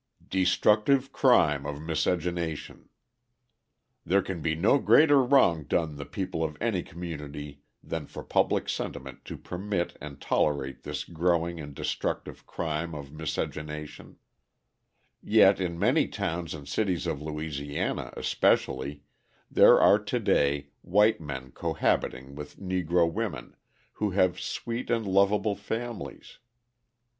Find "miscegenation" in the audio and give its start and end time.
1.79-2.89, 13.11-14.17